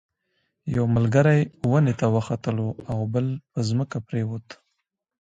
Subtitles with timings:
[0.75, 1.39] یو ملګری
[1.69, 4.47] ونې ته وختلو او بل په ځمکه پریوت.